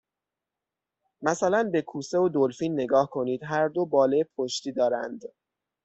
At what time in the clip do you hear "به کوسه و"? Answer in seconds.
1.71-2.29